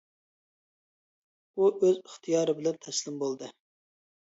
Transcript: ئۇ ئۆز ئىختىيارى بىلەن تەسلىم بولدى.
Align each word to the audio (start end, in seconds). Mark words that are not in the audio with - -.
ئۇ 1.59 1.69
ئۆز 1.69 2.01
ئىختىيارى 2.01 2.57
بىلەن 2.63 2.83
تەسلىم 2.89 3.23
بولدى. 3.27 3.55